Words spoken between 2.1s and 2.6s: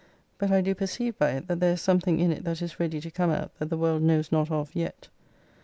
in it